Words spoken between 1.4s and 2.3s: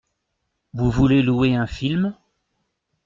un film?